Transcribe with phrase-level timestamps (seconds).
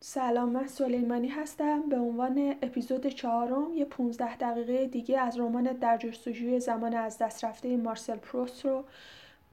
[0.00, 1.88] سلام من سلیمانی هستم.
[1.88, 7.44] به عنوان اپیزود چهارم یه 15 دقیقه دیگه از رمان در جستجوی زمان از دست
[7.44, 8.84] رفته مارسل پروست رو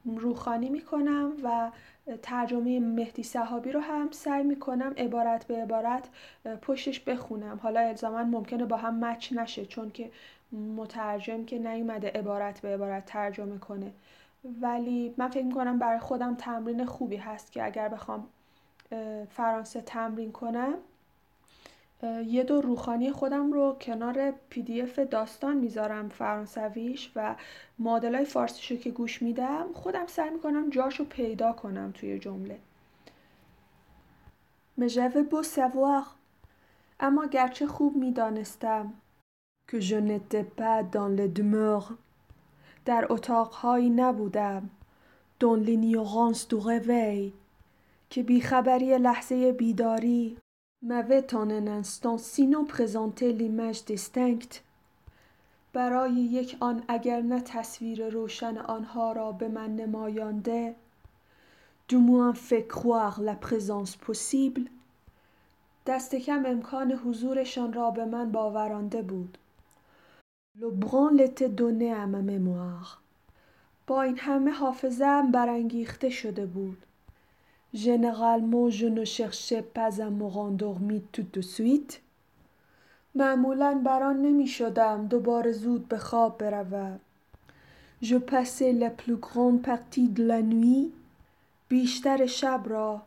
[0.05, 1.71] روخانی می‌کنم و
[2.21, 6.09] ترجمه مهدی صحابی رو هم سعی می‌کنم عبارت به عبارت
[6.61, 7.59] پشتش بخونم.
[7.63, 10.11] حالا الزاما ممکنه با هم مچ نشه چون که
[10.77, 13.91] مترجم که نیومده عبارت به عبارت ترجمه کنه.
[14.61, 18.27] ولی من فکر می‌کنم برای خودم تمرین خوبی هست که اگر بخوام
[19.29, 20.73] فرانسه تمرین کنم.
[22.25, 27.35] یه دو روخانی خودم رو کنار پی دی اف داستان می‌ذارم فرانسویش و
[27.79, 32.59] مدلای فارسیشو که گوش میدم خودم سعی می‌کنم جاشو پیدا کنم توی جمله.
[34.77, 36.03] مجوه بو سوار
[36.99, 38.93] اما گرچه خوب می‌دانستم
[39.67, 41.27] که je n'étais pas dans les
[42.85, 44.69] در اتاقهایی نبودم.
[45.39, 47.33] دون l'ignorance du réveil.
[48.13, 50.37] که بیخبری لحظه بیداری.
[50.85, 54.61] En un instant sinon présenté l'image distincte.
[55.73, 60.75] برای یک آن اگر نه تصویر روشن آنها را به من نمایانده
[62.33, 64.69] fait croire la présence possible.
[65.85, 69.37] دست کم امکان حضورشان را به من باورانده بود.
[71.57, 72.97] Donné à ma mémoire.
[73.87, 76.77] با این همه حافظه‌ام برانگیخته شده بود.
[77.73, 82.01] Généralement, je ne cherchais pas à me rendormir tout de suite.
[83.15, 86.99] معمولا بران نمی شدم دوباره زود به خواب بروم.
[88.01, 90.91] Je passais la plus grande partie de la nuit
[91.69, 93.01] بیشتر شب را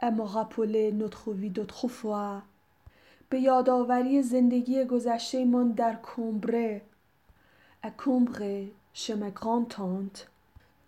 [0.00, 2.42] à me rappeler notre vie d'autrefois
[3.30, 6.80] به یادآوری زندگی گذشته من در کمبره
[7.84, 10.26] à Combray chez ma grand-tante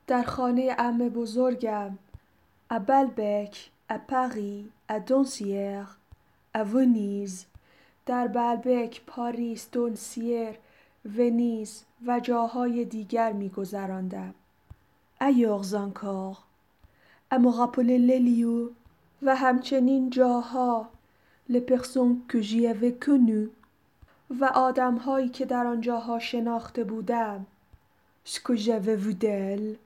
[0.06, 1.98] در خانه عمه بزرگم
[2.68, 5.98] à Balbec, à Paris, à Doncières,
[6.54, 7.46] à Venise.
[8.06, 10.58] در بلبک، پاریس، دونسیر،
[11.16, 14.34] ونیز و جاهای دیگر می گذراندم.
[15.20, 16.36] ایوغ زانکار
[17.30, 18.68] اما غپل لیلیو
[19.22, 20.88] و همچنین جاها.
[21.48, 23.46] لپخسون که جیوه کنو
[24.40, 27.46] و آدمهایی که در آن جاها شناخته بودم.
[28.24, 29.76] شکو جیوه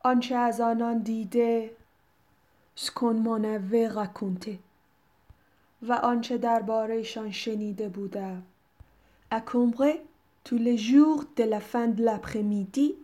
[0.00, 1.70] آنچه از آنان دیده.
[2.74, 4.58] سکون منوه غکونته.
[5.88, 8.42] و آنچه دربارهشان شنیده بودم.
[9.30, 9.98] اکومغه
[10.44, 12.94] تو لجور دلفند لپخمیدی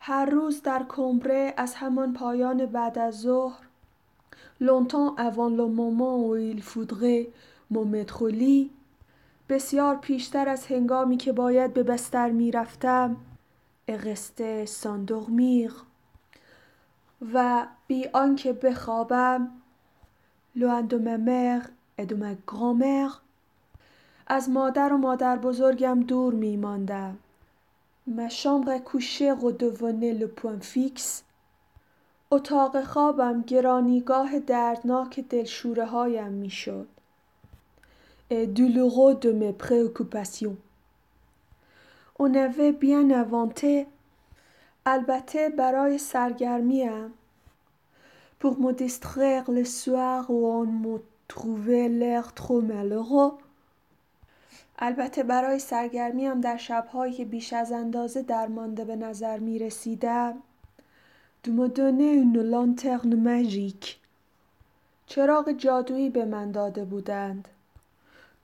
[0.00, 3.66] هر روز در کمبره از همان پایان بعد از ظهر
[4.60, 7.26] لونتان اوان لو مومان و ایل فودغه
[7.70, 8.70] مومدخولی
[9.48, 13.16] بسیار پیشتر از هنگامی که باید به بستر می رفتم
[13.88, 15.72] اغسته ساندوغ میغ
[17.34, 19.48] و بی آنکه بخوابم
[20.56, 21.62] لوان دو ممر
[21.98, 23.10] ا دو مگرومر
[24.26, 27.18] از مادر و مادر بزرگم دور می ماندم.
[28.06, 31.22] م شامبر ا کوشه رو دوونه لو پوان فیکس.
[32.30, 36.88] اتاق خوابم گرانیگاه دردناک دلشوره هایم می شد.
[38.30, 40.56] ا دولورو دو می پراکوپاسیون
[42.18, 43.86] اون اوه بیان اوانته
[44.86, 47.12] البته برای سرگرمیم.
[48.40, 53.38] Pour me distraire le soir où on me trouvait l'air trop malheureux.
[54.78, 60.34] البته برای سرگرمیم در شبهایی که بیش از اندازه درمانده به نظر می رسیدم.
[61.44, 63.96] De me donner une lanterne magique.
[65.06, 67.48] چراغ جادویی به من داده بودند.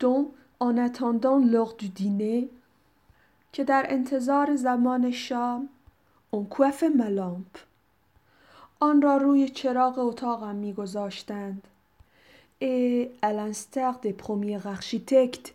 [0.01, 0.27] Dont
[0.61, 2.49] en attendant l'heure du dîner
[3.53, 5.69] که در انتظار زمان شام
[6.33, 7.59] coiffe ma lampe
[8.83, 11.63] آن را روی چراغ اتاقم میگذاشتند.
[13.23, 15.53] à l'instar des premiers architectes.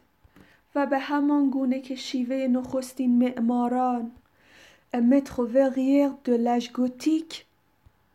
[0.75, 4.12] و به همان گونه که شیوه نخستین معماران.
[4.94, 7.44] Verrière de l'âge gothique.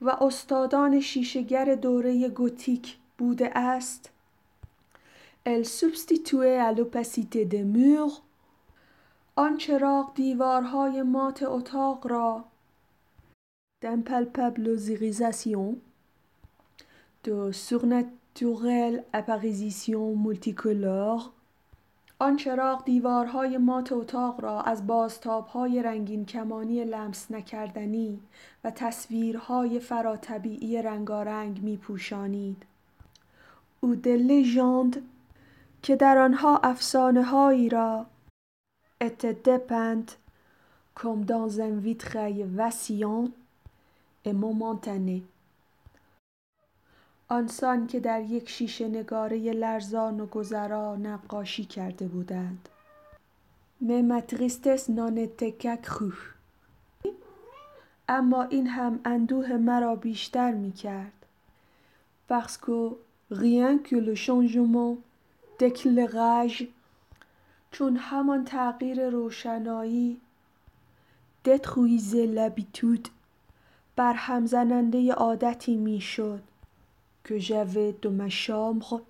[0.03, 4.11] و استادان شیشهگر دوره گوتیک بوده است.
[5.47, 8.21] Substituait à l'opacité des murs.
[9.37, 12.45] آن چراغ دیوارهای مات اتاق را
[13.83, 15.79] d'impalpables irisations
[17.25, 21.31] de surnaturelles apparitions multicolores
[22.23, 28.21] آن چراغ دیوارهای مات اتاق را از بازتابهای رنگین کمانی لمس نکردنی
[28.65, 32.63] و تصویرهای فراتبیعی رنگارنگ می پوشانید.
[33.81, 34.99] او de
[35.83, 38.07] که در آنها افسانه هایی را
[39.01, 40.19] était dépeinte
[40.95, 42.45] comme dans un vitrail
[44.25, 45.23] vacillant et momentané
[47.29, 52.69] آنسان که در یک شیشه نگاره لرزان و گذرا نقاشی کرده بودند
[53.83, 55.57] Mais ma tristesse n'en était
[58.09, 61.27] اما این هم اندوه مرا بیشتر می کرد.
[62.29, 62.97] Parce que
[63.31, 64.99] rien que le changement
[65.59, 66.65] d'éclairage
[67.73, 70.21] چون همان تغییر روشنایی
[71.45, 73.09] détruisait l'habitude
[73.97, 76.43] بر همزننده عادتی می‌شد.
[77.25, 77.39] که
[78.03, 79.01] de ma chambre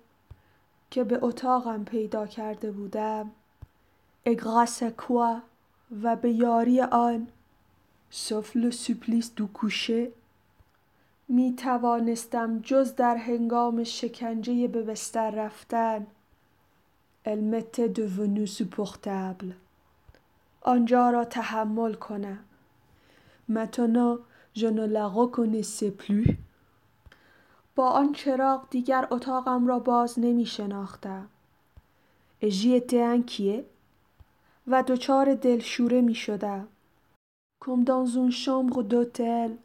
[0.91, 3.31] که به اتاقم پیدا کرده بودم.
[4.25, 4.31] à
[4.97, 5.41] quoi
[6.03, 7.27] و به یاری آن.
[8.55, 10.07] le supplice du coucher
[11.27, 16.07] می توانستم جز در هنگام شکنجه به بستر رفتن.
[17.25, 19.53] m'était devenue supportable
[20.61, 22.39] آنجا را تحمل کنم.
[23.49, 24.19] maintenant
[24.53, 26.37] je ne la reconnaissais plus.
[27.75, 31.29] با آن چراغ دیگر اتاقم را باز نمی شناختم
[32.41, 33.63] étais
[34.67, 36.67] و دچار دلشوره می شدم
[37.61, 39.57] comme dans une chambre d'hôtel.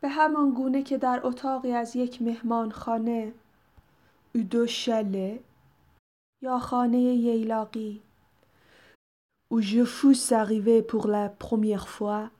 [0.00, 3.32] به همان گونه که در اتاقی از یک مهمانخانه
[4.34, 5.40] او دو شله
[6.42, 8.00] یا خانه ییلاقی.
[9.50, 12.30] Où je fus arrivé pour la première fois.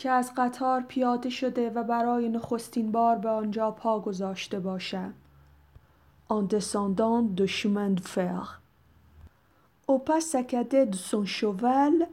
[0.00, 5.14] که از قطار پیاده شده و برای نخستین بار به آنجا پا گذاشته باشم.
[6.28, 8.62] آن descendant du de chemin de fer.
[9.88, 12.06] Au pas saccadé de son cheval,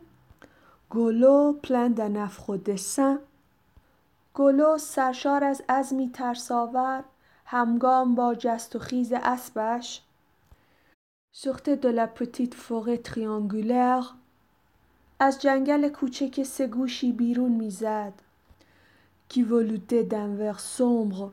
[0.89, 1.93] Golo plein
[4.33, 7.03] گلو سرشار از عزمی ترساور
[7.45, 10.01] همگام با جست و خیز اسبش
[11.31, 14.03] سخته دو لپتیت فوق تریانگولر
[15.19, 18.13] از جنگل کوچک سه گوشی بیرون می‌زد
[19.29, 21.29] کی ولوته دنور سومبر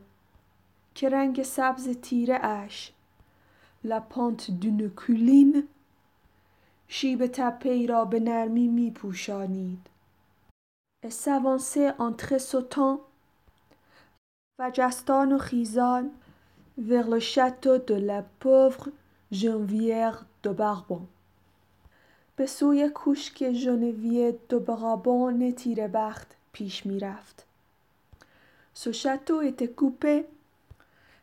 [0.95, 2.91] که رنگ سبز تیره اش
[3.83, 5.67] لا پانت دونه کولین
[6.87, 9.87] شیب تپه را به نرمی می پوشانید.
[11.09, 12.99] سوانسه انتخه سوتان
[14.59, 16.11] و جستان و خیزان
[16.77, 18.91] ورلو شاتو دو لا پوور
[19.31, 21.07] جنویر دو باربون.
[22.35, 27.45] به سوی کوشک ژنویه دو برابان تیره بخت پیش می رفت.
[28.73, 30.25] سوشتو کوپه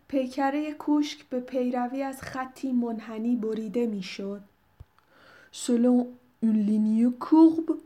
[0.08, 4.40] پیکره کوشک به پیروی از خطی منحنی بریده می شد.
[5.52, 6.08] selon
[6.40, 7.76] une ligne courbe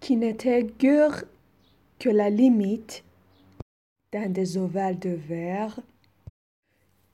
[0.00, 1.24] qui n'était guère
[1.98, 3.02] que la limite
[4.12, 4.96] d'un des ovales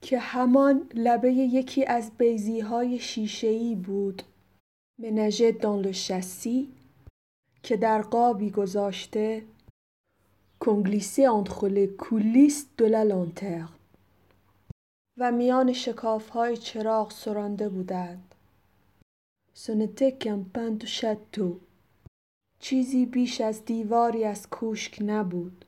[0.01, 4.23] که همان لبه یکی از بیزی های شیشه‌ای بود
[4.97, 6.73] منژه دان شسی
[7.63, 9.43] که در قابی گذاشته
[10.59, 11.27] کنگلیسه
[11.75, 13.83] les coulisses de la lanterne
[15.17, 18.35] و میان شکاف های چراغ سرانده بودند.
[19.53, 21.59] سنته کمپند شتو
[22.59, 25.65] چیزی بیش از دیواری از کوشک نبود.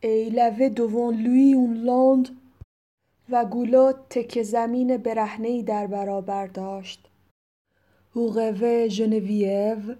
[0.00, 2.40] ایلوه دوان لوی اون لاند
[3.30, 7.08] و گولو تک زمین برهنهی در برابر داشت.
[8.14, 9.96] هوغوه ژنویو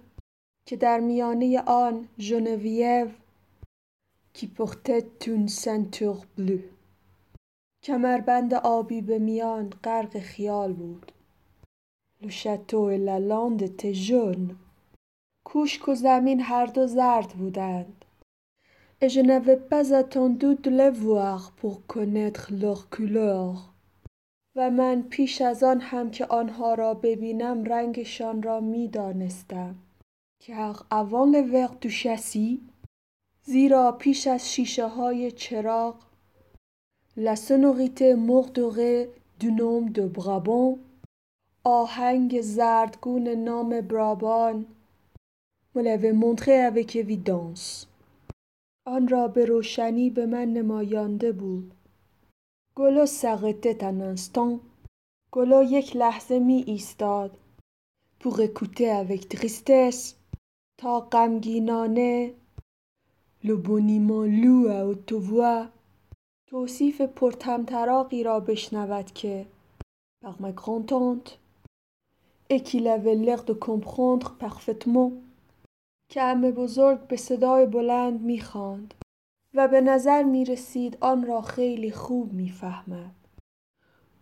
[0.65, 3.07] که در میانه آن ژنویو
[4.33, 6.59] کی پورتت اون سنتور بلو
[7.83, 11.11] کمربند آبی به میان غرق خیال بود
[12.21, 14.55] لو شاتو لا لاند ژون
[15.45, 18.05] کوشک و زمین هر دو زرد بودند
[19.01, 23.74] et je n'avais pas attendu de les voir pour connaître leur couleur.
[24.55, 29.75] و من پیش از آن هم که آنها را ببینم رنگشان را می دانستم.
[30.41, 31.75] car avant le verre
[33.43, 35.95] زیرا پیش از شیشه های چراغ
[37.17, 39.09] la sonorité mordorée
[39.39, 40.79] du nom de Brabant
[41.63, 44.65] آهنگ زردگون نام برابان
[45.75, 47.85] l'avait montré avec évidence
[48.85, 51.73] آن را به روشنی به من نمایانده بود
[52.77, 53.83] گلو سارته ت
[54.37, 54.59] آن
[55.31, 57.31] گلو یک لحظه می ایستاد.
[58.19, 60.15] پوغ کوته اوک ویک تریستس
[60.79, 62.33] تا غمگینانه
[63.43, 65.67] لوبونی مول لو او تووا
[66.47, 69.45] توصیف تو را بشنود که
[70.23, 71.37] پغم گونتونت
[72.49, 75.11] ا کیل ا وای لیر دو کومپروندر پرفیتمون
[76.11, 78.93] که ام بزرگ به صدای بلند می خواند
[79.55, 83.15] و به نظر می رسید آن را خیلی خوب می فهمد.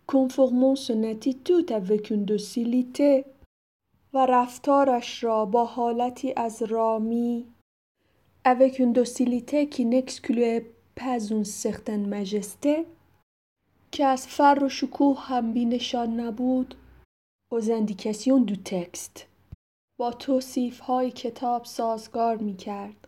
[0.06, 3.24] کنفرمون سنتی تو تا سیلیته
[4.14, 7.46] و رفتارش را با حالتی از رامی
[8.46, 10.60] اوکندو سیلیته که نکس کلوه
[10.96, 12.84] پزون سختن مجسته
[13.92, 16.74] که از فر و شکوه هم بی نشان نبود
[17.52, 19.26] و زندیکسیون دو تکست
[19.98, 23.03] با توصیف های کتاب سازگار می کرد.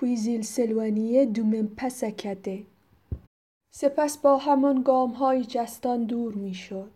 [0.00, 2.62] پویزیل سلوانیه دومن پسکده.
[3.74, 6.90] سپس با همان گام های جستان دور می شد.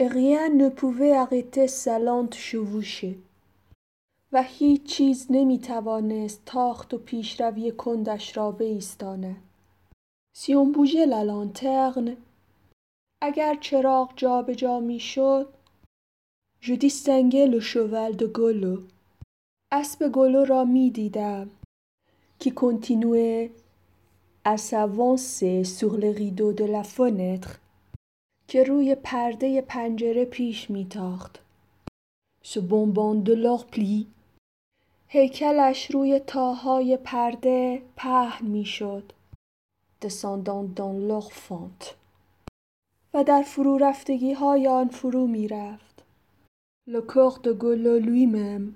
[0.00, 3.14] اغیان نپوه اقیته سلانت شووشه
[4.32, 7.40] و هیچ چیز نمی توانست تاخت و پیش
[7.76, 9.36] کندش را به ایستانه.
[10.36, 12.16] سیون بوژه لالانترن
[13.22, 15.48] اگر چراغ جا به جا می شد
[16.60, 18.82] جودی سنگل و شوولد و گلو
[19.72, 21.50] اسب گلو را می دیدم
[22.38, 23.52] qui continuait
[24.44, 27.60] à s'avancer sur les rideaux de la fenêtre
[28.48, 31.38] که روی پرده پنجره پیش میتاخت.
[32.42, 34.06] ce bonbon de leur pli
[35.08, 39.12] هیکلش روی تاهای پرده پهن می‌شد.
[40.00, 41.94] descendant dans leur fente
[43.14, 46.04] و در فرو رفتگی های آن فرو می رفت.
[46.88, 48.74] Le corps de Golo lui-même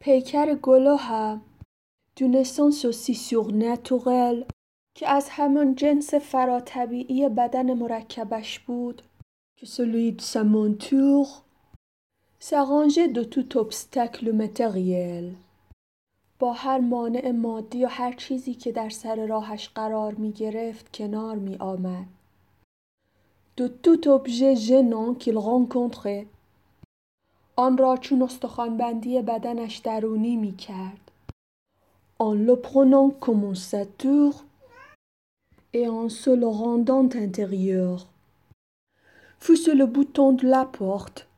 [0.00, 1.40] پیکر گلو هم
[2.16, 4.46] d'une essence aussi surnaturelle
[4.94, 9.02] که از همان جنس فراتبیعی بدن مرکبش بود
[9.56, 9.66] که
[10.44, 11.42] monture
[12.40, 15.34] s'arrangeait de tout obstacle matériel
[16.38, 21.36] با هر مانع مادی و هر چیزی که در سر راهش قرار می گرفت کنار
[21.36, 22.06] می آمد.
[23.56, 26.26] de tout objet gênant qu'il rencontrait
[27.56, 31.05] آن را چون استخوانبندی بدنش درونی می کرد.
[32.18, 34.44] En le prenant comme un sature
[35.72, 38.06] et en se le rendant intérieur.
[39.38, 41.28] fût le bouton de la porte.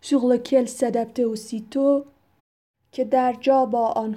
[0.00, 2.06] sur lequel s'adaptait aussitôt
[2.92, 4.14] که در جا با آن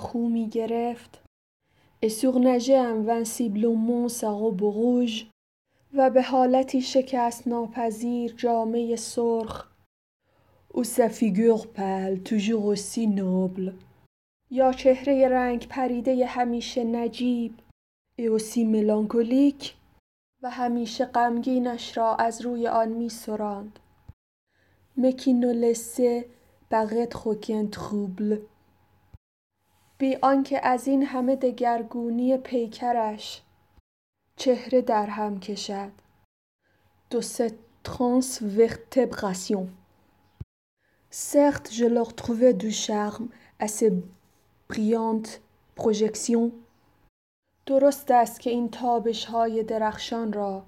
[2.02, 5.28] et surnageait invinciblement sa robe rouge
[5.94, 9.75] و به حالتی شکست ناپذیر جامعه سرخ
[10.76, 13.08] ou sa figure pâle toujours aussi
[14.52, 17.60] یا چهره رنگ پریده همیشه نجیب
[18.20, 19.76] اوسی ملانکولیک
[20.42, 23.80] و همیشه غمگینش را از روی آن می سراند.
[24.98, 26.26] مکینولسه
[26.72, 28.40] بغت خوکن تروبل
[29.98, 33.42] بی آنکه از این همه دگرگونی پیکرش
[34.36, 35.92] چهره در هم کشد.
[37.10, 39.85] دو cette transvertébration.
[41.18, 43.94] Certes, je leur trouvais du charme à ces
[44.68, 45.42] brillantes
[45.76, 46.52] projections.
[47.66, 50.64] درست است که این تابش های درخشان را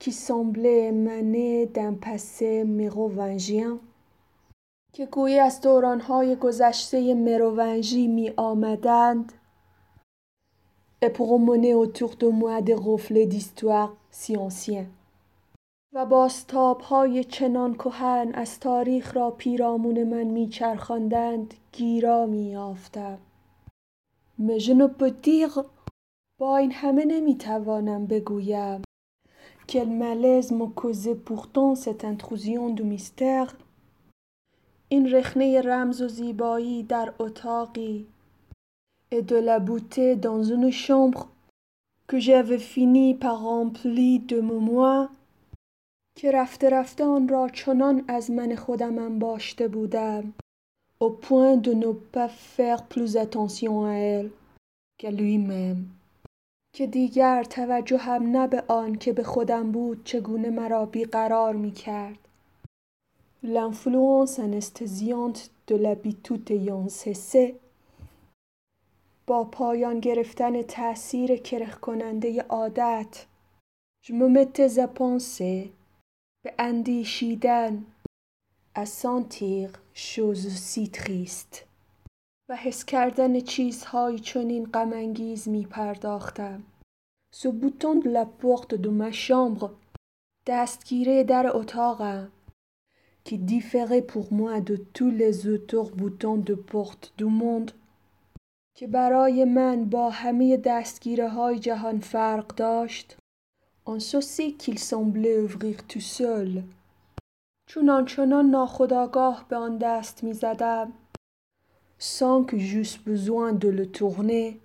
[0.00, 3.80] که سمبله منه دن پسه مرو ونجیان
[4.92, 9.32] که گوی از دوران های گذشته مرو ونجی می آمدند.
[11.02, 14.95] اپرو منه اتوخ دو مواد غفل دیستوار سیانسیان.
[15.92, 23.18] و باستاب های چنان کهن از تاریخ را پیرامون من میچرخاندند گیرا میافتم
[24.98, 25.64] peux dire
[26.38, 28.82] با این همه نمی‌توانم بگویم
[29.74, 33.54] malaise me causait pourtant cette intrusion du mystère
[34.88, 38.06] این رخنه رمز و زیبایی در اتاقی
[39.12, 41.28] beauté dans une chambre
[42.08, 45.10] que j'avais fini par remplir de mémoire
[46.16, 50.34] که رفته رفته آن را چنان از من خودم انباشته بودم.
[51.00, 54.30] Au point de ne pas faire plus attention à elle
[54.98, 55.96] qu'à lui-même.
[56.72, 61.72] که دیگر توجه هم نه به آن که به خودم بود چگونه مرا بیقرار می
[61.72, 62.18] کرد.
[63.44, 67.54] L'influence anesthésiante de l'habitude ayant cessé.
[69.26, 73.26] با پایان گرفتن تأثیر کرخ کننده عادت
[74.12, 75.72] me mettais à penser
[76.46, 77.86] به اندیشیدن
[78.74, 81.64] از سانتیر شوز سی تریست
[82.48, 86.62] و حس کردن چیزهایی چنین غمانگیز می پرداختم.
[87.36, 89.70] Bouton de la porte de ma chambre
[90.46, 92.32] دستگیره در اتاقم
[93.24, 97.70] qui différait pour moi de tous les autres boutons de porte du
[98.74, 103.16] که برای من با همه دستگیره های جهان فرق داشت
[103.85, 106.63] en ceci qu'il semblait ouvrir tout seul
[107.67, 110.91] چون آنچنان ناخداگاه به آن دست می زدم
[111.99, 114.59] sans que j'eusse besoin de le tourner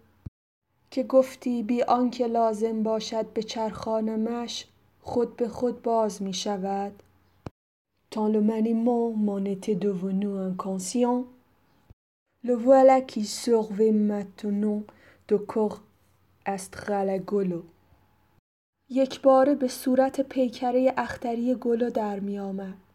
[0.90, 4.66] که گفتی بی آنکه لازم باشد به چرخانمش
[5.02, 7.02] خود به خود باز می شود
[8.10, 11.24] tant le maniement m'en était devenu inconscient
[12.44, 14.82] Le voilà qui survit maintenant
[15.28, 15.80] de cour
[16.46, 17.18] استقل
[18.93, 22.90] یک باره به صورت پیکره اختری گلو در می آمد.